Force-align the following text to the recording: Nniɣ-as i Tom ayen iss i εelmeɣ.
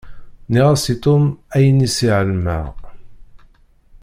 Nniɣ-as 0.47 0.85
i 0.93 0.95
Tom 1.03 1.23
ayen 1.57 1.85
iss 1.87 1.97
i 2.07 2.09
εelmeɣ. 2.17 2.65